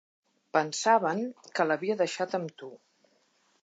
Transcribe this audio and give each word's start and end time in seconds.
Pensaven 0.57 1.23
que 1.59 1.69
l'havia 1.69 2.01
deixat 2.03 2.37
amb 2.43 2.57
tu. 2.63 2.73